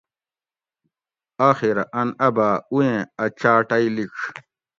آخیرہ 1.49 1.83
ان 1.99 2.09
اۤ 2.25 2.31
باۤ 2.35 2.55
اویٔں 2.73 2.99
اۤ 3.23 3.31
چاۤ 3.39 3.59
ٹئ 3.69 3.85
لیڄ 3.95 4.13